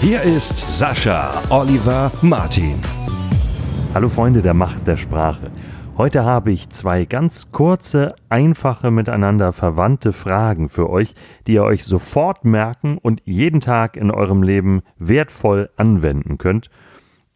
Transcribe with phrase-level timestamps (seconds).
[0.00, 2.80] Hier ist Sascha Oliver Martin.
[3.94, 5.50] Hallo Freunde der Macht der Sprache.
[5.96, 11.14] Heute habe ich zwei ganz kurze, einfache, miteinander verwandte Fragen für euch,
[11.46, 16.70] die ihr euch sofort merken und jeden Tag in eurem Leben wertvoll anwenden könnt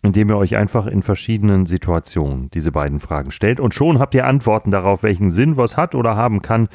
[0.02, 4.27] indem ihr euch einfach in verschiedenen Situationen diese beiden Fragen stellt und schon habt ihr
[4.27, 6.69] Antworten darauf, welchen Sinn was hat oder haben kann,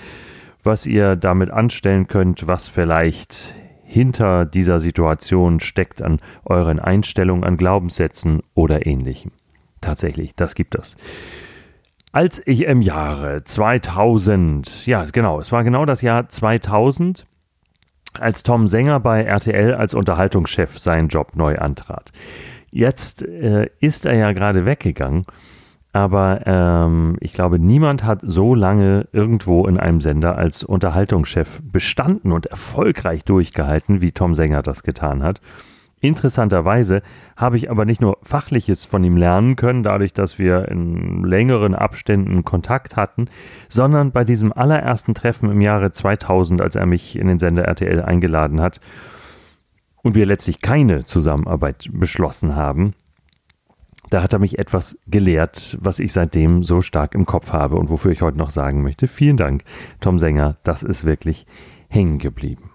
[0.63, 7.55] was ihr damit anstellen könnt, was vielleicht hinter dieser Situation steckt an euren Einstellungen, an
[7.55, 9.31] Glaubenssätzen oder ähnlichem.
[9.80, 10.97] Tatsächlich, das gibt es.
[12.11, 17.25] Als ich im Jahre 2000, ja genau, es war genau das Jahr 2000,
[18.19, 22.11] als Tom Sänger bei RTL als Unterhaltungschef seinen Job neu antrat.
[22.72, 25.25] Jetzt äh, ist er ja gerade weggegangen,
[25.95, 32.33] aber ähm, ich glaube, niemand hat so lange irgendwo in einem Sender als Unterhaltungschef bestanden
[32.33, 35.39] und erfolgreich durchgehalten, wie Tom Sänger das getan hat.
[36.01, 37.01] Interessanterweise
[37.38, 41.73] habe ich aber nicht nur Fachliches von ihm lernen können, dadurch, dass wir in längeren
[41.73, 43.29] Abständen Kontakt hatten,
[43.69, 48.01] sondern bei diesem allerersten Treffen im Jahre 2000, als er mich in den Sender RTL
[48.01, 48.81] eingeladen hat,
[50.03, 52.95] und wir letztlich keine Zusammenarbeit beschlossen haben,
[54.09, 57.89] da hat er mich etwas gelehrt, was ich seitdem so stark im Kopf habe und
[57.89, 59.08] wofür ich heute noch sagen möchte.
[59.08, 59.64] Vielen Dank,
[60.00, 61.45] Tom Sänger, das ist wirklich
[61.89, 62.72] hängen geblieben.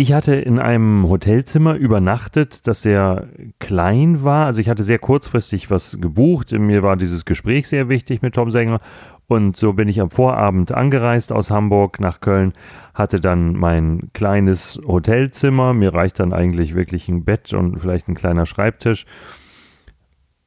[0.00, 3.26] Ich hatte in einem Hotelzimmer übernachtet, das sehr
[3.58, 4.46] klein war.
[4.46, 6.52] Also ich hatte sehr kurzfristig was gebucht.
[6.52, 8.78] Mir war dieses Gespräch sehr wichtig mit Tom Sänger.
[9.26, 12.52] Und so bin ich am Vorabend angereist aus Hamburg nach Köln,
[12.94, 15.74] hatte dann mein kleines Hotelzimmer.
[15.74, 19.04] Mir reicht dann eigentlich wirklich ein Bett und vielleicht ein kleiner Schreibtisch.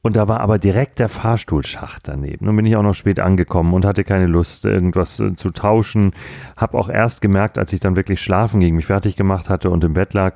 [0.04, 2.46] Und da war aber direkt der Fahrstuhlschacht daneben.
[2.46, 6.14] Nun bin ich auch noch spät angekommen und hatte keine Lust, irgendwas äh, zu tauschen.
[6.58, 9.84] Hab auch erst gemerkt, als ich dann wirklich schlafen ging, mich fertig gemacht hatte und
[9.84, 10.36] im Bett lag,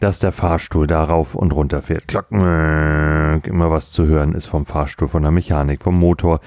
[0.00, 2.08] dass der Fahrstuhl da rauf und runter fährt.
[2.08, 6.40] Klack, immer was zu hören ist vom Fahrstuhl, von der Mechanik, vom Motor,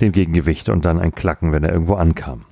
[0.00, 2.46] dem Gegengewicht und dann ein Klacken, wenn er irgendwo ankam.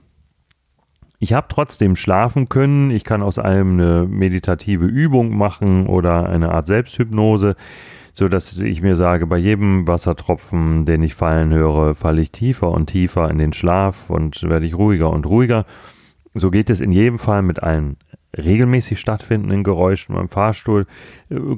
[1.18, 2.92] Ich habe trotzdem schlafen können.
[2.92, 7.56] Ich kann aus allem eine meditative Übung machen oder eine Art Selbsthypnose
[8.18, 12.72] so dass ich mir sage, bei jedem Wassertropfen, den ich fallen höre, falle ich tiefer
[12.72, 15.66] und tiefer in den Schlaf und werde ich ruhiger und ruhiger.
[16.34, 17.96] So geht es in jedem Fall mit allen
[18.36, 20.86] regelmäßig stattfindenden Geräuschen beim Fahrstuhl.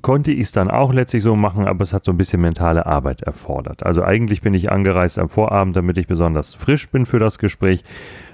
[0.02, 2.84] Konnte ich es dann auch letztlich so machen, aber es hat so ein bisschen mentale
[2.84, 3.84] Arbeit erfordert.
[3.84, 7.84] Also eigentlich bin ich angereist am Vorabend, damit ich besonders frisch bin für das Gespräch.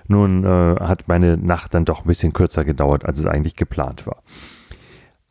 [0.08, 4.04] Nun äh, hat meine Nacht dann doch ein bisschen kürzer gedauert, als es eigentlich geplant
[4.04, 4.22] war.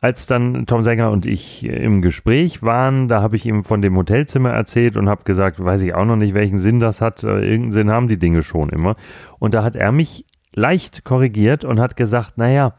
[0.06, 3.96] Als dann Tom Sänger und ich im Gespräch waren, da habe ich ihm von dem
[3.96, 7.24] Hotelzimmer erzählt und habe gesagt, weiß ich auch noch nicht, welchen Sinn das hat.
[7.24, 8.94] Äh, irgendeinen Sinn haben die Dinge schon immer.
[9.40, 10.24] Und da hat er mich
[10.54, 12.74] leicht korrigiert und hat gesagt, naja,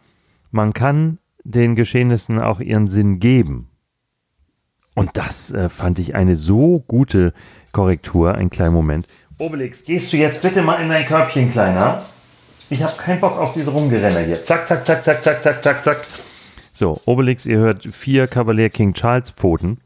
[0.51, 3.71] man kann den Geschehnissen auch ihren Sinn geben.
[4.95, 7.33] Und das äh, fand ich eine so gute
[7.73, 9.05] Korrektur, ein kleiner Moment.
[9.37, 12.03] Obelix, gehst du jetzt bitte mal in dein Körbchen, Kleiner?
[12.69, 14.45] Ich habe keinen Bock auf diese Rumgerenner hier.
[14.45, 15.97] Zack, zack, zack, zack, zack, zack, zack, zack.
[16.77, 19.79] So, Obelix, ihr hört vier Kavalier King Charles Pfoten.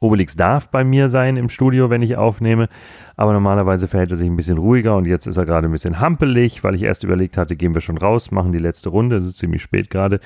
[0.00, 2.68] Obelix darf bei mir sein im Studio, wenn ich aufnehme,
[3.14, 6.00] aber normalerweise verhält er sich ein bisschen ruhiger und jetzt ist er gerade ein bisschen
[6.00, 9.28] hampelig, weil ich erst überlegt hatte, gehen wir schon raus, machen die letzte Runde, es
[9.28, 10.18] ist ziemlich spät gerade,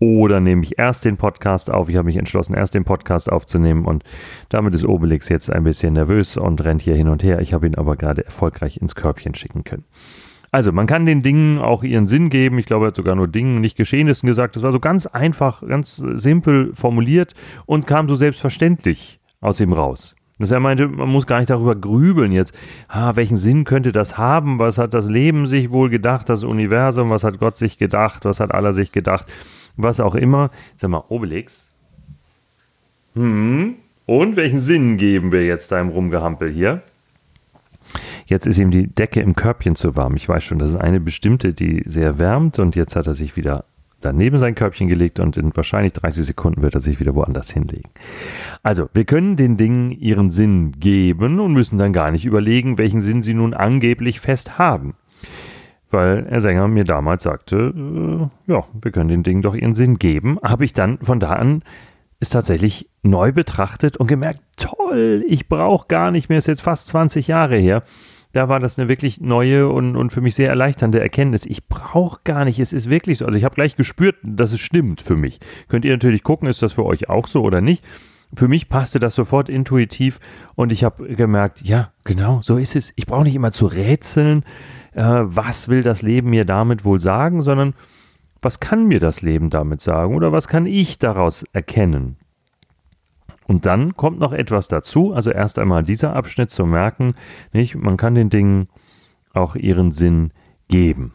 [0.00, 1.88] oder nehme ich erst den Podcast auf.
[1.88, 4.02] Ich habe mich entschlossen, erst den Podcast aufzunehmen und
[4.48, 7.38] damit ist Obelix jetzt ein bisschen nervös und rennt hier hin und her.
[7.38, 9.84] Ich habe ihn aber gerade erfolgreich ins Körbchen schicken können.
[10.52, 12.58] Also, man kann den Dingen auch ihren Sinn geben.
[12.58, 14.54] Ich glaube, er hat sogar nur Dingen, nicht Geschehnissen gesagt.
[14.54, 17.34] Das war so ganz einfach, ganz simpel formuliert
[17.64, 20.14] und kam so selbstverständlich aus ihm raus.
[20.38, 22.54] Dass er meinte, man muss gar nicht darüber grübeln jetzt.
[22.86, 24.58] Ah, welchen Sinn könnte das haben?
[24.58, 26.28] Was hat das Leben sich wohl gedacht?
[26.28, 27.08] Das Universum?
[27.08, 28.26] Was hat Gott sich gedacht?
[28.26, 29.32] Was hat Allah sich gedacht?
[29.76, 30.50] Was auch immer.
[30.76, 31.66] Sag mal, Obelix.
[33.14, 33.76] Hm.
[34.04, 36.82] Und welchen Sinn geben wir jetzt deinem Rumgehampel hier?
[38.32, 40.16] Jetzt ist ihm die Decke im Körbchen zu warm.
[40.16, 43.36] Ich weiß schon, das ist eine bestimmte, die sehr wärmt und jetzt hat er sich
[43.36, 43.66] wieder
[44.00, 47.90] daneben sein Körbchen gelegt und in wahrscheinlich 30 Sekunden wird er sich wieder woanders hinlegen.
[48.62, 53.02] Also, wir können den Dingen ihren Sinn geben und müssen dann gar nicht überlegen, welchen
[53.02, 54.94] Sinn sie nun angeblich fest haben.
[55.90, 59.98] weil Herr Sänger mir damals sagte, äh, ja, wir können den Dingen doch ihren Sinn
[59.98, 61.62] geben, habe ich dann von da an
[62.18, 66.88] es tatsächlich neu betrachtet und gemerkt, toll, ich brauche gar nicht mehr, ist jetzt fast
[66.88, 67.82] 20 Jahre her.
[68.32, 71.44] Da war das eine wirklich neue und, und für mich sehr erleichternde Erkenntnis.
[71.46, 73.26] Ich brauche gar nicht, es ist wirklich so.
[73.26, 75.38] Also ich habe gleich gespürt, dass es stimmt für mich.
[75.68, 77.84] Könnt ihr natürlich gucken, ist das für euch auch so oder nicht
[78.34, 80.18] für mich passte das sofort intuitiv
[80.54, 82.92] und ich habe gemerkt, ja, genau, so ist es.
[82.96, 84.44] Ich brauche nicht immer zu rätseln,
[84.94, 87.74] äh, was will das Leben mir damit wohl sagen, sondern
[88.40, 92.16] was kann mir das Leben damit sagen oder was kann ich daraus erkennen?
[93.52, 97.12] Und dann kommt noch etwas dazu, also erst einmal dieser Abschnitt zu merken,
[97.52, 98.66] nicht, man kann den Dingen
[99.34, 100.32] auch ihren Sinn
[100.68, 101.12] geben.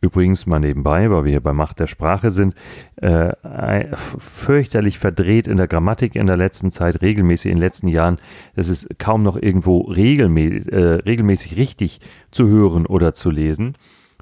[0.00, 2.54] Übrigens mal nebenbei, weil wir hier bei Macht der Sprache sind,
[2.94, 8.18] äh, fürchterlich verdreht in der Grammatik in der letzten Zeit, regelmäßig in den letzten Jahren.
[8.54, 11.98] Es ist kaum noch irgendwo regelmäßig, äh, regelmäßig richtig
[12.30, 13.74] zu hören oder zu lesen.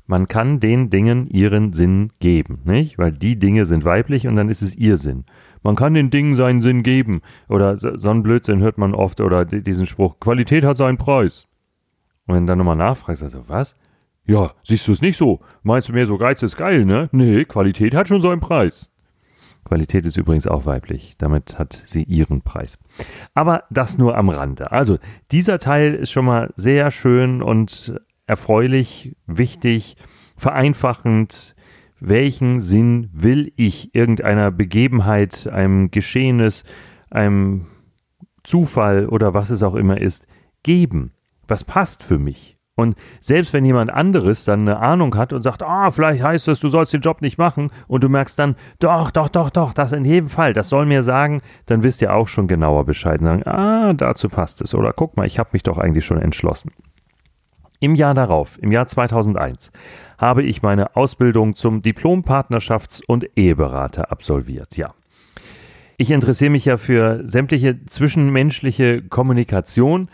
[0.07, 2.97] Man kann den Dingen ihren Sinn geben, nicht?
[2.97, 5.25] Weil die Dinge sind weiblich und dann ist es ihr Sinn.
[5.63, 7.23] Man kann den Dingen seinen Sinn geben.
[7.49, 11.49] Oder so, einen Blödsinn hört man oft oder diesen Spruch, Qualität hat seinen Preis.
[12.27, 13.77] Und wenn du dann nochmal nachfragst, also was?
[14.25, 15.41] Ja, siehst du es nicht so?
[15.63, 17.09] Meinst du mehr so Geiz ist geil, ne?
[17.13, 18.91] Nee, Qualität hat schon so einen Preis.
[19.65, 21.15] Qualität ist übrigens auch weiblich.
[21.19, 22.79] Damit hat sie ihren Preis.
[23.35, 24.73] Aber das nur am Rande.
[24.73, 24.99] Also,
[25.31, 27.95] dieser Teil ist schon mal sehr schön und
[28.27, 29.97] erfreulich, wichtig,
[30.37, 31.55] vereinfachend.
[32.05, 36.65] Welchen Sinn will ich irgendeiner Begebenheit, einem Geschehnis,
[37.11, 37.67] einem
[38.43, 40.27] Zufall oder was es auch immer ist,
[40.65, 41.13] geben?
[41.47, 42.59] Was passt für mich?
[42.75, 46.59] Und selbst wenn jemand anderes dann eine Ahnung hat und sagt, ah, vielleicht heißt es,
[46.59, 49.93] du sollst den Job nicht machen, und du merkst dann, doch, doch, doch, doch, das
[49.93, 53.27] in jedem Fall, das soll mir sagen, dann wisst ihr auch schon genauer Bescheid und
[53.27, 54.75] sagen, ah, dazu passt es.
[54.75, 56.73] Oder guck mal, ich habe mich doch eigentlich schon entschlossen.
[57.83, 59.73] Im Jahr darauf, im Jahr 2001,
[60.17, 64.95] habe ich meine Ausbildung zum Diplom-Partnerschafts- und Eheberater absolviert, ja.
[65.97, 70.07] Ich interessiere mich ja für sämtliche zwischenmenschliche Kommunikation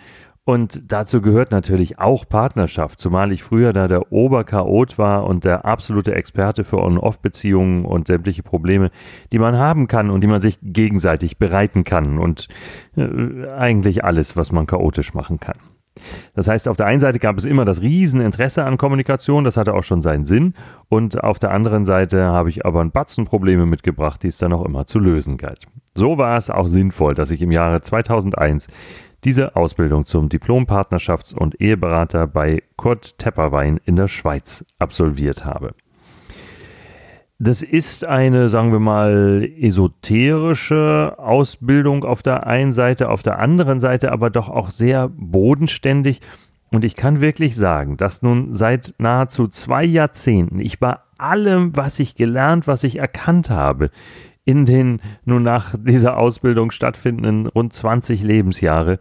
[0.45, 5.67] und dazu gehört natürlich auch Partnerschaft, zumal ich früher da der Oberchaot war und der
[5.67, 8.91] absolute Experte für On-Off-Beziehungen und sämtliche Probleme,
[9.31, 12.49] die man haben kann und die man sich gegenseitig bereiten kann und
[12.97, 15.59] äh, eigentlich alles, was man chaotisch machen kann.
[16.35, 19.75] Das heißt, auf der einen Seite gab es immer das Rieseninteresse an Kommunikation, das hatte
[19.75, 20.55] auch schon seinen Sinn.
[20.89, 24.53] Und auf der anderen Seite habe ich aber ein Batzen Probleme mitgebracht, die es dann
[24.53, 25.65] auch immer zu lösen galt.
[25.95, 28.69] So war es auch sinnvoll, dass ich im Jahre 2001
[29.25, 35.75] diese Ausbildung zum Diplom-Partnerschafts- und Eheberater bei Kurt Tepperwein in der Schweiz absolviert habe.
[37.41, 43.79] Das ist eine, sagen wir mal, esoterische Ausbildung auf der einen Seite, auf der anderen
[43.79, 46.21] Seite aber doch auch sehr bodenständig.
[46.73, 52.01] Und ich kann wirklich sagen, dass nun seit nahezu zwei Jahrzehnten ich bei allem, was
[52.01, 53.91] ich gelernt, was ich erkannt habe,
[54.45, 58.99] in den nun nach dieser Ausbildung stattfindenden rund 20 Lebensjahre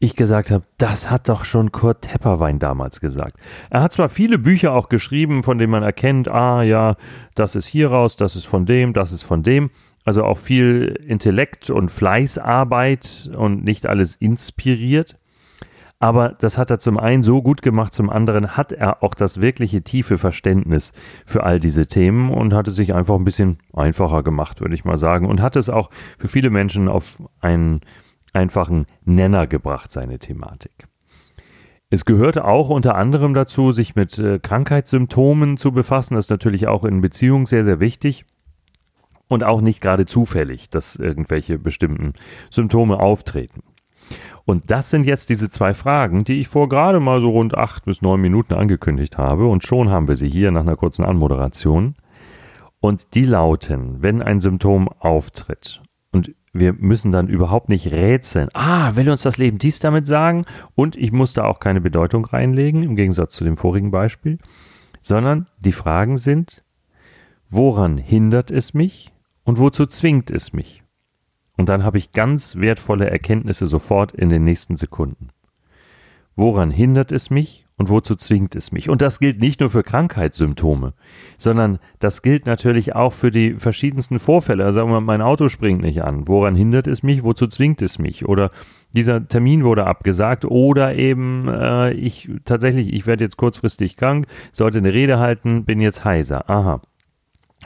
[0.00, 3.36] ich gesagt habe, das hat doch schon Kurt Tepperwein damals gesagt.
[3.70, 6.96] Er hat zwar viele Bücher auch geschrieben, von denen man erkennt, ah ja,
[7.34, 9.70] das ist hier raus, das ist von dem, das ist von dem.
[10.04, 15.18] Also auch viel Intellekt und Fleißarbeit und nicht alles inspiriert.
[16.00, 19.40] Aber das hat er zum einen so gut gemacht, zum anderen hat er auch das
[19.40, 20.92] wirkliche tiefe Verständnis
[21.26, 24.84] für all diese Themen und hat es sich einfach ein bisschen einfacher gemacht, würde ich
[24.84, 25.26] mal sagen.
[25.26, 27.80] Und hat es auch für viele Menschen auf einen
[28.38, 30.86] einfachen Nenner gebracht, seine Thematik.
[31.90, 36.14] Es gehörte auch unter anderem dazu, sich mit äh, Krankheitssymptomen zu befassen.
[36.14, 38.24] Das ist natürlich auch in Beziehungen sehr, sehr wichtig.
[39.28, 42.14] Und auch nicht gerade zufällig, dass irgendwelche bestimmten
[42.50, 43.62] Symptome auftreten.
[44.46, 47.84] Und das sind jetzt diese zwei Fragen, die ich vor gerade mal so rund acht
[47.84, 49.46] bis neun Minuten angekündigt habe.
[49.46, 51.94] Und schon haben wir sie hier nach einer kurzen Anmoderation.
[52.80, 58.48] Und die lauten, wenn ein Symptom auftritt und wir müssen dann überhaupt nicht rätseln.
[58.54, 60.44] Ah, will uns das Leben dies damit sagen?
[60.74, 64.38] Und ich muss da auch keine Bedeutung reinlegen, im Gegensatz zu dem vorigen Beispiel.
[65.00, 66.64] Sondern die Fragen sind,
[67.48, 69.12] woran hindert es mich
[69.44, 70.82] und wozu zwingt es mich?
[71.56, 75.28] Und dann habe ich ganz wertvolle Erkenntnisse sofort in den nächsten Sekunden.
[76.36, 78.90] Woran hindert es mich und wozu zwingt es mich?
[78.90, 80.94] Und das gilt nicht nur für Krankheitssymptome,
[81.38, 84.64] sondern das gilt natürlich auch für die verschiedensten Vorfälle.
[84.64, 86.26] Also sagen wir, mein Auto springt nicht an.
[86.26, 87.22] Woran hindert es mich?
[87.22, 88.26] Wozu zwingt es mich?
[88.26, 88.50] Oder
[88.92, 94.78] dieser Termin wurde abgesagt oder eben äh, ich tatsächlich, ich werde jetzt kurzfristig krank, sollte
[94.78, 96.50] eine Rede halten, bin jetzt heiser.
[96.50, 96.82] Aha.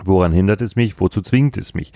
[0.05, 1.01] Woran hindert es mich?
[1.01, 1.93] Wozu zwingt es mich?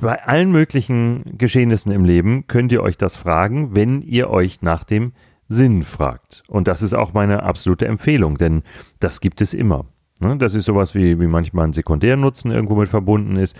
[0.00, 4.84] Bei allen möglichen Geschehnissen im Leben könnt ihr euch das fragen, wenn ihr euch nach
[4.84, 5.12] dem
[5.48, 6.42] Sinn fragt.
[6.48, 8.62] Und das ist auch meine absolute Empfehlung, denn
[9.00, 9.86] das gibt es immer.
[10.20, 10.36] Ne?
[10.36, 13.56] Das ist sowas wie, wie manchmal ein Sekundärnutzen irgendwo mit verbunden ist.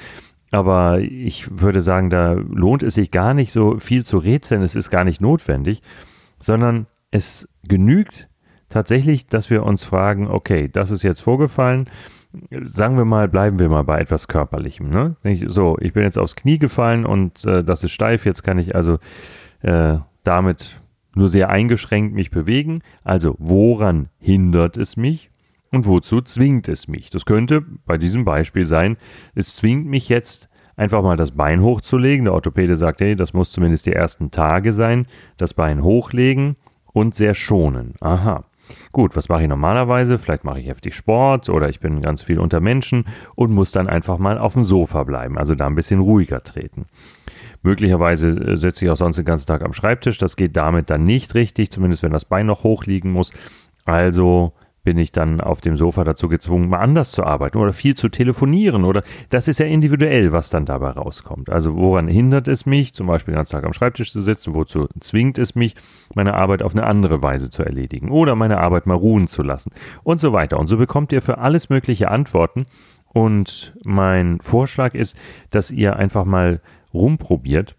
[0.51, 4.75] Aber ich würde sagen, da lohnt es sich gar nicht so viel zu rätseln, es
[4.75, 5.83] ist gar nicht notwendig,
[6.41, 8.29] sondern es genügt
[8.69, 11.89] tatsächlich, dass wir uns fragen, okay, das ist jetzt vorgefallen,
[12.63, 14.89] sagen wir mal, bleiben wir mal bei etwas Körperlichem.
[14.89, 15.17] Ne?
[15.47, 18.75] So, ich bin jetzt aufs Knie gefallen und äh, das ist steif, jetzt kann ich
[18.75, 18.99] also
[19.61, 20.81] äh, damit
[21.19, 22.81] nur sehr eingeschränkt mich bewegen.
[23.05, 25.31] Also, woran hindert es mich?
[25.71, 27.11] Und wozu zwingt es mich?
[27.11, 28.97] Das könnte bei diesem Beispiel sein,
[29.35, 32.25] es zwingt mich jetzt einfach mal das Bein hochzulegen.
[32.25, 35.07] Der Orthopäde sagt, hey, das muss zumindest die ersten Tage sein,
[35.37, 36.57] das Bein hochlegen
[36.93, 37.95] und sehr schonen.
[38.01, 38.45] Aha.
[38.93, 40.19] Gut, was mache ich normalerweise?
[40.19, 43.89] Vielleicht mache ich heftig Sport oder ich bin ganz viel unter Menschen und muss dann
[43.89, 46.87] einfach mal auf dem Sofa bleiben, also da ein bisschen ruhiger treten.
[47.69, 50.17] Möglicherweise äh, sitze ich auch sonst den ganzen Tag am Schreibtisch.
[50.17, 53.31] Das geht damit dann nicht richtig, zumindest wenn das Bein noch hochliegen muss.
[53.85, 57.95] Also bin ich dann auf dem Sofa dazu gezwungen, mal anders zu arbeiten oder viel
[57.95, 61.51] zu telefonieren oder das ist ja individuell, was dann dabei rauskommt.
[61.51, 64.89] Also woran hindert es mich, zum Beispiel den ganzen Tag am Schreibtisch zu sitzen, wozu
[65.01, 65.75] zwingt es mich,
[66.15, 69.73] meine Arbeit auf eine andere Weise zu erledigen oder meine Arbeit mal ruhen zu lassen
[70.05, 70.59] und so weiter.
[70.59, 72.65] Und so bekommt ihr für alles mögliche Antworten
[73.13, 75.19] und mein Vorschlag ist,
[75.51, 77.77] dass ihr einfach mal rumprobiert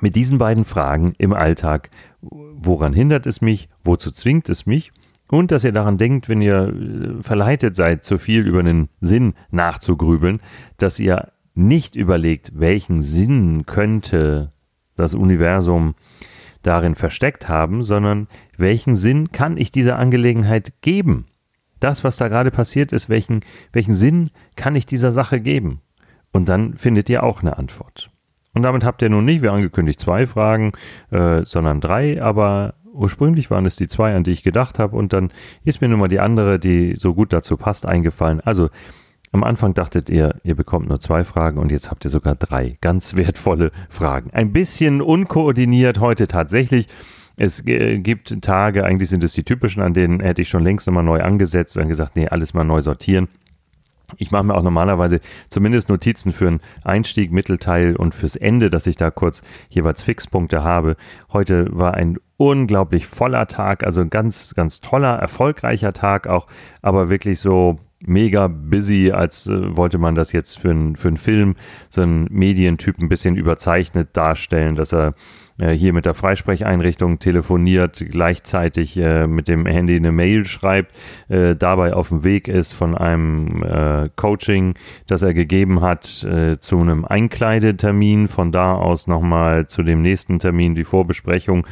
[0.00, 1.90] mit diesen beiden Fragen im Alltag.
[2.20, 3.68] Woran hindert es mich?
[3.84, 4.90] Wozu zwingt es mich?
[5.28, 9.32] Und dass ihr daran denkt, wenn ihr äh, verleitet seid, zu viel über den Sinn
[9.50, 10.40] nachzugrübeln,
[10.76, 14.52] dass ihr nicht überlegt, welchen Sinn könnte
[14.94, 15.94] das Universum
[16.62, 21.24] darin versteckt haben, sondern welchen Sinn kann ich dieser Angelegenheit geben?
[21.80, 23.40] Das, was da gerade passiert ist, welchen,
[23.72, 25.80] welchen Sinn kann ich dieser Sache geben?
[26.30, 28.11] Und dann findet ihr auch eine Antwort.
[28.54, 30.72] Und damit habt ihr nun nicht, wie angekündigt, zwei Fragen,
[31.10, 35.12] äh, sondern drei, aber ursprünglich waren es die zwei, an die ich gedacht habe und
[35.12, 35.30] dann
[35.64, 38.40] ist mir nun mal die andere, die so gut dazu passt, eingefallen.
[38.40, 38.68] Also
[39.32, 42.76] am Anfang dachtet ihr, ihr bekommt nur zwei Fragen und jetzt habt ihr sogar drei
[42.82, 44.30] ganz wertvolle Fragen.
[44.32, 46.88] Ein bisschen unkoordiniert heute tatsächlich.
[47.36, 51.02] Es gibt Tage, eigentlich sind es die typischen, an denen hätte ich schon längst nochmal
[51.02, 53.28] neu angesetzt und gesagt, nee, alles mal neu sortieren.
[54.16, 58.86] Ich mache mir auch normalerweise zumindest Notizen für einen Einstieg, Mittelteil und fürs Ende, dass
[58.86, 60.96] ich da kurz jeweils Fixpunkte habe.
[61.32, 66.46] Heute war ein unglaublich voller Tag, also ein ganz, ganz toller, erfolgreicher Tag auch,
[66.82, 71.16] aber wirklich so mega busy, als äh, wollte man das jetzt für, ein, für einen
[71.16, 71.54] Film,
[71.90, 75.14] so einen Medientyp ein bisschen überzeichnet darstellen, dass er
[75.58, 80.94] äh, hier mit der Freisprecheinrichtung telefoniert, gleichzeitig äh, mit dem Handy eine Mail schreibt,
[81.28, 84.74] äh, dabei auf dem Weg ist von einem äh, Coaching,
[85.06, 90.38] das er gegeben hat, äh, zu einem Einkleidetermin, von da aus nochmal zu dem nächsten
[90.38, 91.66] Termin, die Vorbesprechung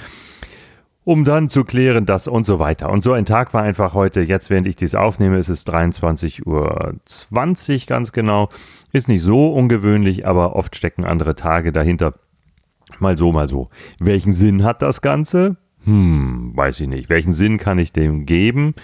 [1.11, 2.89] um dann zu klären, das und so weiter.
[2.89, 6.47] Und so ein Tag war einfach heute, jetzt während ich dies aufnehme, ist es 23.20
[6.47, 8.49] Uhr ganz genau.
[8.93, 12.15] Ist nicht so ungewöhnlich, aber oft stecken andere Tage dahinter.
[13.01, 13.67] Mal so, mal so.
[13.99, 15.57] Welchen Sinn hat das Ganze?
[15.85, 17.11] Hm, weiß ich nicht.
[17.11, 18.75] Welchen Sinn kann ich dem geben?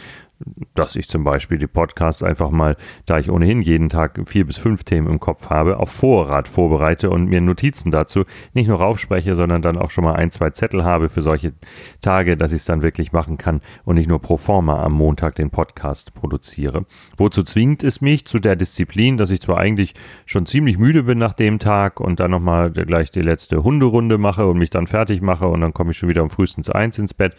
[0.74, 2.76] Dass ich zum Beispiel die Podcasts einfach mal,
[3.06, 7.08] da ich ohnehin jeden Tag vier bis fünf Themen im Kopf habe, auf Vorrat vorbereite
[7.10, 10.84] und mir Notizen dazu nicht nur aufspreche, sondern dann auch schon mal ein, zwei Zettel
[10.84, 11.54] habe für solche
[12.02, 15.36] Tage, dass ich es dann wirklich machen kann und nicht nur pro forma am Montag
[15.36, 16.84] den Podcast produziere.
[17.16, 19.94] Wozu zwingt es mich zu der Disziplin, dass ich zwar eigentlich
[20.26, 24.46] schon ziemlich müde bin nach dem Tag und dann nochmal gleich die letzte Hunderunde mache
[24.46, 27.14] und mich dann fertig mache und dann komme ich schon wieder um frühestens eins ins
[27.14, 27.34] Bett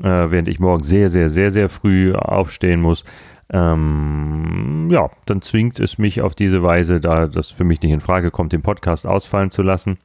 [0.00, 3.04] äh, während ich morgen sehr, sehr, sehr, sehr früh aufstehen muss.
[3.50, 8.00] Ähm, ja, dann zwingt es mich auf diese Weise, da das für mich nicht in
[8.00, 9.98] Frage kommt, den Podcast ausfallen zu lassen,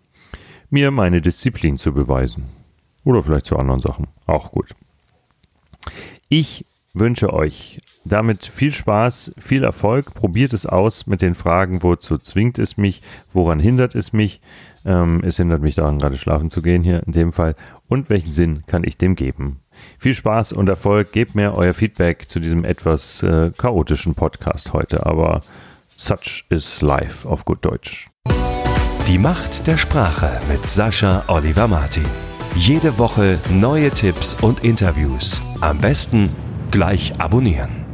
[0.69, 2.43] mir meine Disziplin zu beweisen.
[3.03, 4.07] Oder vielleicht zu anderen Sachen.
[4.25, 4.75] Auch gut.
[6.27, 6.65] Ich
[6.99, 10.13] wünsche euch damit viel Spaß, viel Erfolg.
[10.13, 13.01] Probiert es aus mit den Fragen, wozu zwingt es mich,
[13.33, 14.41] woran hindert es mich.
[14.85, 17.55] Ähm, es hindert mich daran, gerade schlafen zu gehen hier in dem Fall.
[17.87, 19.59] Und welchen Sinn kann ich dem geben?
[19.99, 21.11] Viel Spaß und Erfolg.
[21.11, 25.41] Gebt mir euer Feedback zu diesem etwas äh, chaotischen Podcast heute, aber
[25.95, 28.09] such is life auf gut Deutsch.
[29.07, 32.05] Die Macht der Sprache mit Sascha Oliver Martin.
[32.55, 35.41] Jede Woche neue Tipps und Interviews.
[35.61, 36.29] Am besten
[36.71, 37.86] gleich abonnieren.